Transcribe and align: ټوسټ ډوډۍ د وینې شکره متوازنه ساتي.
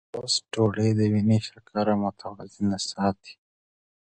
ټوسټ 0.13 0.43
ډوډۍ 0.53 0.89
د 0.99 1.01
وینې 1.13 1.37
شکره 1.47 1.93
متوازنه 2.03 2.77
ساتي. 2.89 3.35